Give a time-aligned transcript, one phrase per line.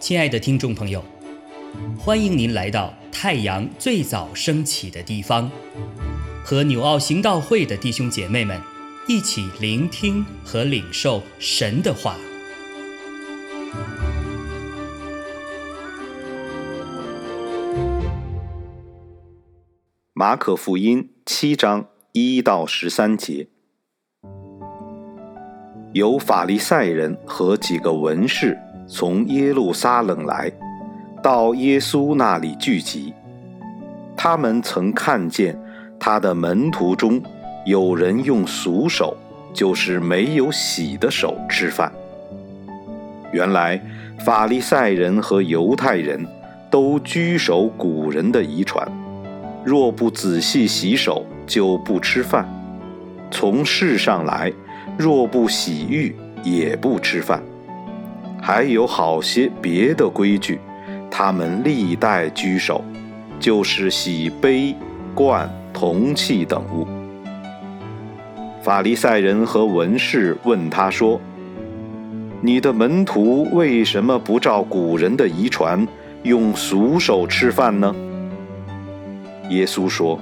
[0.00, 1.04] 亲爱的听众朋友，
[1.96, 5.48] 欢迎您来到太阳最早升起的地方，
[6.44, 8.60] 和纽奥行道会的弟兄姐妹们
[9.06, 12.16] 一起聆听和领受神的话。
[20.12, 23.46] 马可福音七章一到十三节，
[25.92, 28.58] 有法利赛人和几个文士。
[28.92, 30.50] 从耶路撒冷来
[31.22, 33.14] 到耶稣那里聚集，
[34.16, 35.56] 他们曾看见
[35.98, 37.22] 他的门徒中
[37.64, 39.16] 有人用俗手，
[39.54, 41.92] 就是没有洗的手吃饭。
[43.30, 43.80] 原来
[44.24, 46.26] 法利赛人和犹太人
[46.68, 48.90] 都居守古人的遗传，
[49.64, 52.44] 若不仔细洗手，就不吃饭；
[53.30, 54.52] 从世上来，
[55.00, 57.42] 若不洗浴，也不吃饭。
[58.38, 60.60] 还有好些别的规矩，
[61.10, 62.84] 他们历代居守，
[63.38, 64.76] 就是洗杯、
[65.14, 66.86] 罐、铜器等物。
[68.62, 71.18] 法利赛人和文士问他说
[72.42, 75.88] ：“你的门徒为什么不照古人的遗传，
[76.24, 77.94] 用俗手吃饭呢？”
[79.48, 80.20] 耶稣说：“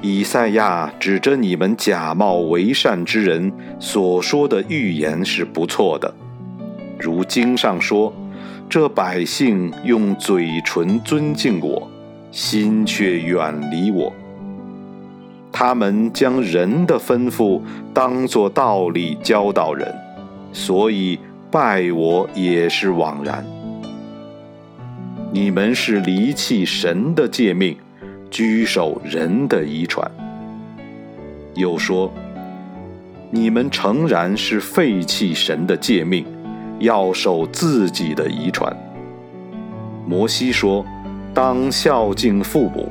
[0.00, 6.12] 以赛亚指着你们假冒为善之人所说的预言是不错的。”
[6.98, 8.12] 如经上说
[8.68, 11.88] ：“这百姓用嘴唇尊敬我，
[12.30, 14.12] 心却远离我。
[15.50, 17.60] 他们将人的吩咐
[17.92, 19.92] 当作道理教导人，
[20.52, 21.18] 所以
[21.50, 23.44] 拜我也是枉然。
[25.32, 27.76] 你们是离弃神的诫命，
[28.30, 30.10] 居守人的遗传。
[31.54, 32.12] 又说：
[33.30, 36.24] 你们诚然是废弃神的诫命。”
[36.80, 38.72] 要守自己的遗传。
[40.06, 40.86] 摩西说
[41.34, 42.88] ：“当孝敬父母。”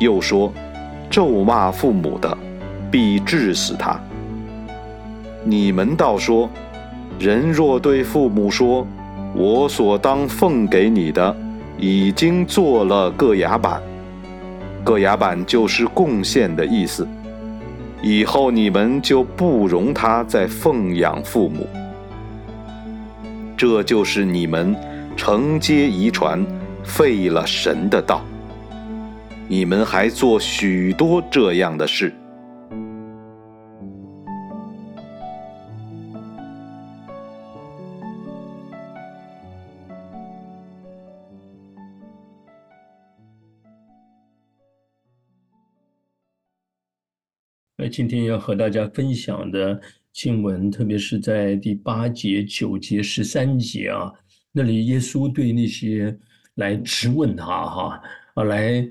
[0.00, 0.52] 又说
[1.08, 2.36] ：“咒骂父母的，
[2.90, 3.96] 必治死他。”
[5.46, 6.50] 你们倒说
[7.20, 8.84] ：“人若对父母说，
[9.36, 11.36] 我所当奉给你的，
[11.78, 13.80] 已经做了个牙板，
[14.84, 17.06] 个牙板就是贡献的意思。
[18.02, 21.66] 以后你们就不容他再奉养父母。”
[23.56, 24.74] 这就是你们
[25.16, 26.44] 承接遗传，
[26.82, 28.24] 废了神的道。
[29.48, 32.14] 你们还做许多这样的事。
[47.80, 49.80] 那今天要和大家分享的。
[50.12, 54.12] 经文，特别是在第八节、九节、十三节啊，
[54.50, 56.14] 那里耶稣对那些
[56.56, 58.02] 来质问他哈
[58.34, 58.86] 啊，来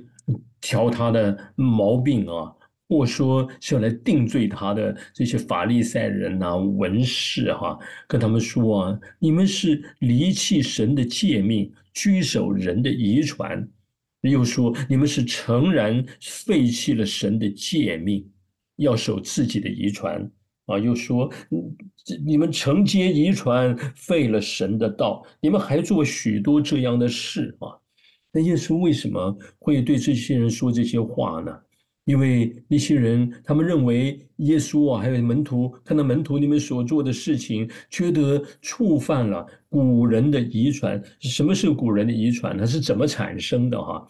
[0.62, 2.50] 调他的毛病啊，
[2.88, 13.62] 或说是要来定罪他的这些法利赛人呐、文士哈，跟他们说啊，你们是离弃神的诫命，居守人的遗传；
[14.22, 18.26] 又说你们是诚然废弃了神的诫命，
[18.80, 20.30] 要守自己的遗传。
[20.66, 21.28] 啊，又说，
[22.24, 27.74] 你们承接遗传，废了神的道，你们还做许多这样的事啊？
[28.32, 31.52] 那耶稣为什么会对这些人说这些话呢？
[32.06, 41.02] 因为那些人他们认为耶稣啊，还有门徒看到门徒你们所做的事情，觉得触犯了古人的遗传。
[41.20, 42.56] 什么是古人的遗传？
[42.56, 43.82] 它是怎么产生的？
[43.82, 44.08] 哈，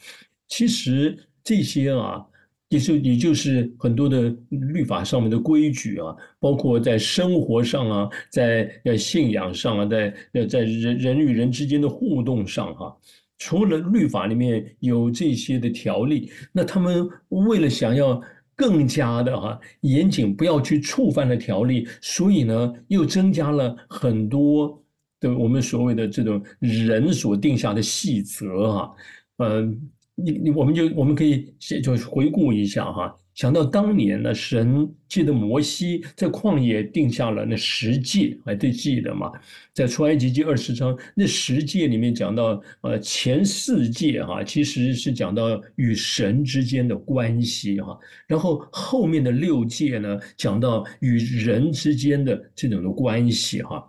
[0.50, 2.26] 其实这些啊。
[2.70, 10.14] 也是也就是很多的律法上面的规矩啊，包括在生活上啊，在在信仰上啊，在
[10.48, 12.96] 在人人与人之间的互动上哈，
[13.40, 18.22] 除了律法里面有这些的条例，那他们为了想要
[18.56, 24.80] 更加的哈严谨，不要去触犯了条例，所以呢又增加了很多
[25.20, 28.96] 的我们所谓的这种人所定下的细则哈，
[29.38, 29.90] 嗯。
[30.24, 39.32] 你你我们就我们可以先就回顾一下哈，想到当年呢，神界的摩西在旷野定下了那十诫，还对记得吗？
[39.74, 53.84] 在出埃及记二十章那十诫里面讲到，呃，前四诫哈，其实是讲到与神之间的关系哈，然后后面的六诫呢，讲到与人之间的这种的关系哈。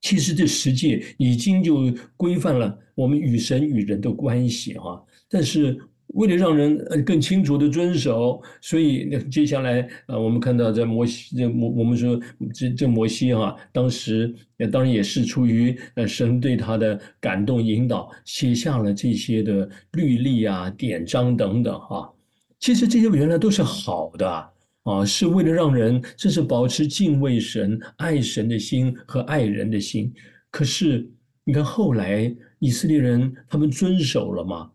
[0.00, 5.04] 其实这十诫已经就规范了我们与神与人的关系哈。
[5.28, 5.78] 但是
[6.14, 12.18] 为了让人呃更清楚的遵守，所以那接下来啊，我们看到在摩西，这摩我们说
[12.54, 14.34] 这这摩西哈，当时
[14.72, 22.10] 当然也是出于呃神对他的感动引导，写下了这些的律例啊、典章等等哈。
[22.58, 24.50] 其实这些原来都是好的
[24.84, 30.10] 啊，是为了让人这是保持敬畏神、爱神的心和爱人的心。
[30.50, 31.06] 可是
[31.44, 34.70] 你看后来以色列人他们遵守了吗？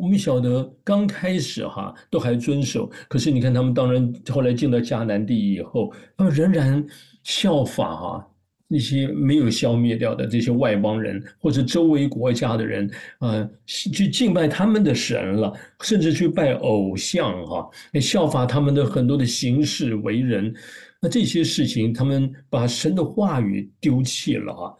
[0.00, 6.84] 我们晓得刚开始哈都还遵守，可是你看他们当然后来进到迦南地以后，他们仍然
[7.24, 8.30] 效法哈
[8.68, 17.68] 那些没有消灭掉的这些外邦人或者周围国家的人啊，去敬拜他们的神了，甚至去拜偶像哈，
[18.00, 20.54] 效法他们的很多的行事为人，
[21.00, 24.74] 那这些事情他们把神的话语丢弃了啊，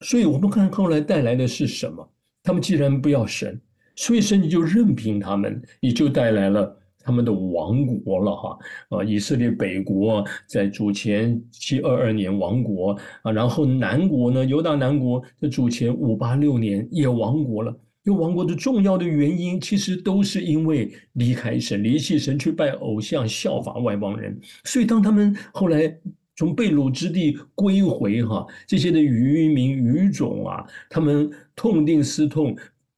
[0.00, 2.08] 所以我们看后来带来的是什么？
[2.42, 3.60] 他们既然不要神。
[3.96, 8.58] 所以神就任凭他们，也就带来了他们的亡国了哈
[8.90, 9.04] 啊！
[9.04, 17.74] 以色列北国在主前七二二年亡国啊，然后南国呢，犹大南国在主前五八六年也亡国了。
[18.04, 24.38] 因为亡国的重要的原因，其实都是因为离开神、离弃神，去拜偶像、效法外邦人。
[24.62, 25.92] 所以当他们后来
[26.36, 32.56] 从被掳之地归回哈，这些的渔民、渔种啊，他们痛定思痛。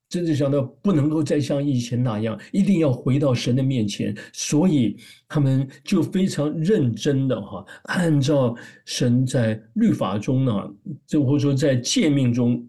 [0.08, 4.96] 真正想到不能够再像以前那样，一定要回到神的面前，所以
[5.28, 8.56] 他们就非常认真的哈，按照
[8.86, 10.70] 神在律法中呢，
[11.06, 12.66] 就或者说在诫命中，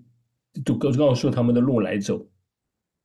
[0.65, 2.25] 都告告诉他们的路来走，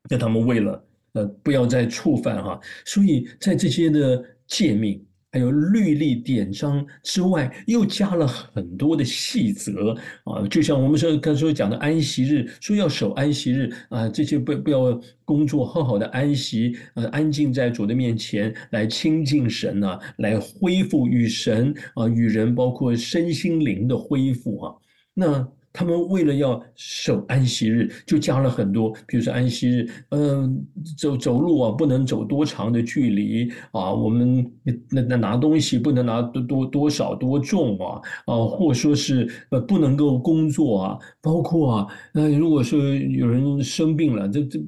[0.09, 5.05] 叫他们为了呃不要再触犯哈，所以在这些的诫命。
[5.35, 9.93] 还有律例典章之外，又加了很多的细则
[10.23, 24.75] 啊，就像我们说刚才讲的安息日，说要守安息日啊，这些不不要工作，好好的安息，呃，安静在主的面前来亲近神呐，来恢复与神啊与人，包括身心灵的恢复啊，
[25.15, 25.49] 那。
[25.75, 30.65] 他们为了要守安息日，就加了很多，比如说安息日，嗯，
[30.97, 34.51] 走走路啊，不能走多长的距离啊，我们
[34.89, 44.61] 那那拿东西不能拿多多多少多重啊，啊，或说是呃不能够工作啊，包括啊，那如果说有人生病了，这这。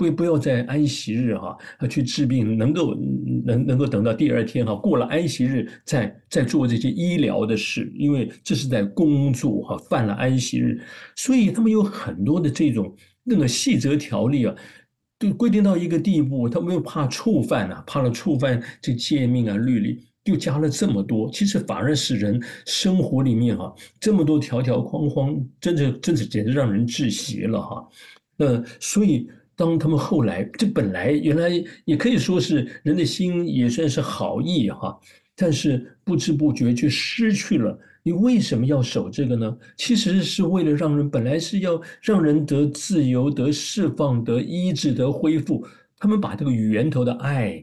[0.00, 2.94] 不不要在安息日哈啊去治病，能够
[3.44, 10.80] 能能够等到第二天哈过了安息日再再做这些医疗的事，因为这是在工作哈犯了安息日，
[11.16, 14.54] 所以他们有很多的这种那个细则条例啊，
[15.18, 23.70] 都规定到一个地步，他们又怕触犯啊，怕了触犯这诫命啊律例，又加了这么多，其实反而使人生活里面哈
[24.00, 27.86] 这么多条条框框，真的真的简直让人窒息了哈，
[28.38, 29.28] 那所以。
[29.60, 31.50] 当他们后来，这本来原来
[31.84, 34.98] 也可以说是人的心也算是好意哈，
[35.36, 37.78] 但是不知不觉却失去了。
[38.02, 39.54] 你为什么要守这个呢？
[39.76, 45.66] 其实是为了让人本来是要让人得自由、得释放、得医治、得恢复，
[45.98, 47.62] 他们把这个源头的爱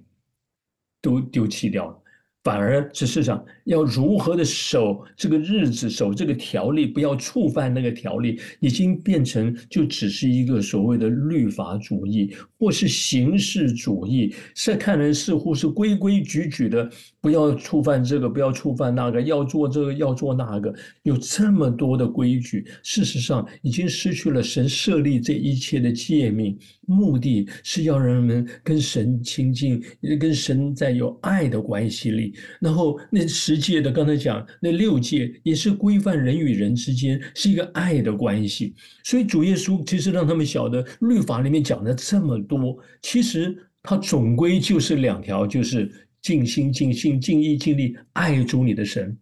[1.01, 1.99] 都丢弃掉了。
[2.47, 14.33] 反而事实上，要如何的守这个日子，守这个条例，不要触犯那个条例，已经变成就只是一个所谓的律法主义，或是形式主义。
[14.55, 16.89] 是看人似乎是规规矩矩的，
[17.19, 20.73] 不要触犯这个，不要触犯那个，要做这个，要做那个，
[21.03, 22.66] 有这么多的规矩。
[22.81, 29.83] 事实上，已经失去了神设立这一切的诫命，目的是要人们跟神亲近，
[30.18, 32.33] 跟神在有爱的关系里。
[32.59, 45.91] 然后那十诫的，刚才讲那六诫也是规范人与人之间是一个爱的关系，所以主耶稣其实让他们晓得律法里面讲的这么多，其实它总归就是两条，就是
[46.21, 49.17] 尽心尽性尽意尽力爱主你的神，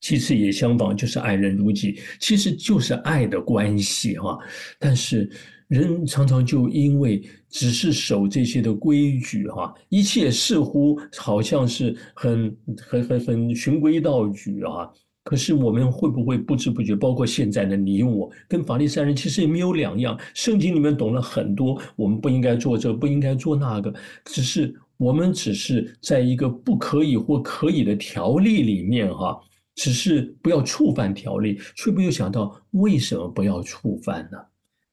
[0.00, 4.38] 其次也相仿，就是爱人如己，其实就是爱的关系哈。
[4.78, 5.30] 但是。
[5.68, 14.90] 人常常就因为只是守这些的规矩，哈，一切似乎好像是很很很很循规蹈矩啊。
[15.24, 20.18] 可是我们会不会不知不觉，包括现在的你我，跟法利赛人其实也没有两样。
[20.34, 29.38] 圣经里面懂了很多，我们不应该做这，不应该做那个，只是我们只是在一个不可以或可以的条例里面，哈，
[29.76, 34.36] 只是不要触犯条例，却没有想到为什么不要触犯呢？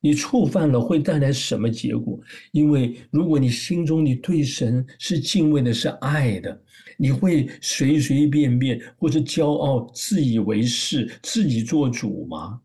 [0.02, 2.20] 你触犯了会带来什么结果？
[2.52, 6.62] 因为如果你心中你对神是敬畏的，是爱的，
[6.98, 12.62] 你会随随便便或者骄傲、自以为是、自己做主吗？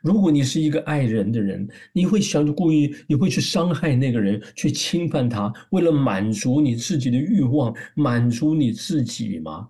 [0.00, 9.68] 如果你是一个爱人的人，你会想着故意，你会去伤害那个人，去侵犯他，为了满足你自己的欲望，满足你自己吗？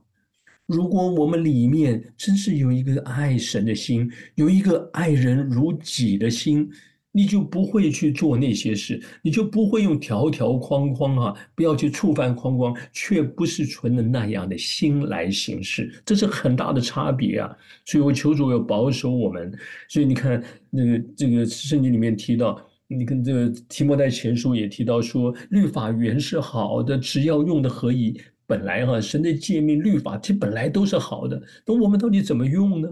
[0.65, 6.71] 如果我们里面真是有一个爱神的心，有一个爱人如己的心。
[7.13, 17.55] 你就不会去做那些事，你就不会用条条框框啊，不要去触犯框框，却不是存的那样的心来行事，这是很大的差别啊！
[17.85, 19.53] 所以我求主要保守我们。
[19.89, 28.19] 所以你看，那个这个圣经里面提到，你跟这个提摩太前书也提到说，律法原是好的，只要用的合宜。
[28.45, 32.89] 本来哈，神的诫命律法，其实本来都是好的，那我们到底怎么用呢？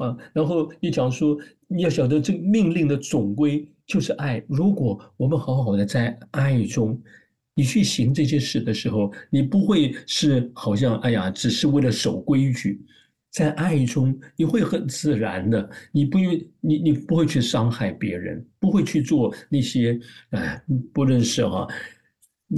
[0.00, 1.36] 啊，然后一讲说，
[1.68, 4.42] 你要晓得这命令的总归就是爱。
[4.48, 6.98] 如果我们好好的在爱中，
[7.54, 12.80] 你去行这些事的时候，你不会是好像哎呀，只是为了守规矩，
[13.30, 20.62] 在爱中你会很自然的，你不用你你不会去伤害别人，不会去做那些哎，
[20.94, 21.68] 不论是哈，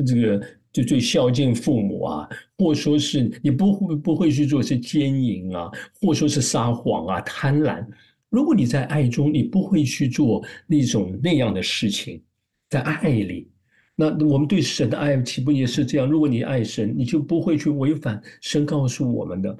[0.06, 0.40] 这个。
[0.72, 7.86] 就最孝敬父母啊，或说是你不会不会去做一些奸淫啊，或说是撒谎啊、贪婪。
[8.30, 12.22] 如果你在爱中，你不会去做那种那样的事情，
[12.70, 13.50] 在爱里，
[13.94, 16.08] 那我们对神的爱岂不也是这样？
[16.08, 19.54] 如果你爱神，你就不会去违反神告诉我们的。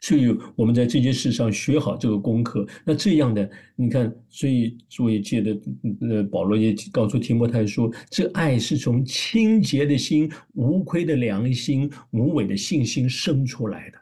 [0.00, 2.66] 所以，我们在这件事上学好这个功课。
[2.84, 5.58] 那这样的，你看，所以作为借的，
[6.00, 13.98] 呃，保罗也告诉提摩太说，这爱是从清洁的心、无亏的良心、无伪的信心生出来的。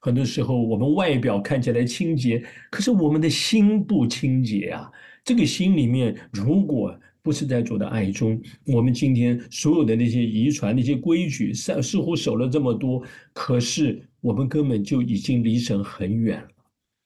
[0.00, 4.90] 很多时候，我们外表看起来清洁，可是我们的心不清洁啊。
[5.24, 13.02] 这个心里面，如果不是在主的爱中，我们今天所有的那些遗传、那些规矩，似似乎守了这么多，
[13.32, 14.00] 可是。
[14.22, 16.48] 我们根本就已经离神很远了，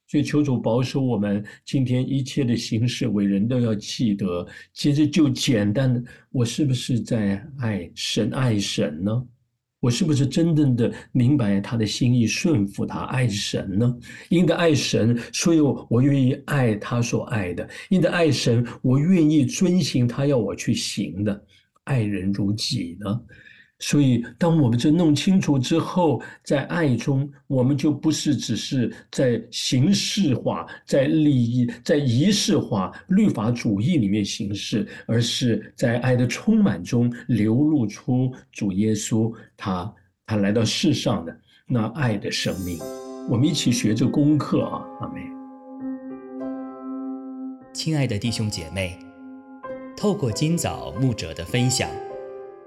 [0.07, 1.45] 所以求主保守我们。
[1.67, 4.47] 今天一切的形式为人都要记得。
[4.73, 9.27] 其实就简单的，我是不是在爱神、爱神呢？
[9.81, 13.97] 我是不是真正的明白他的心意，顺服他，爱神呢？
[14.29, 21.45] 因着爱神，所以我愿意爱他所爱的；因着爱神，我愿意遵行他要我去行的，
[21.85, 23.21] 爱人如己呢？
[23.83, 39.91] 所以，当我们这弄清楚之后，在爱中，我们就不是只是在形式化、在礼仪、在仪式化、律法主义里面行事，而是在爱的充满中流露出主耶稣他
[40.27, 41.35] 他来到世上的
[41.67, 42.79] 那爱的生命。
[43.31, 45.23] 我们一起学这功课啊，阿妹。
[47.73, 48.99] 亲爱的弟兄姐妹，
[49.97, 51.89] 透过今早牧者的分享。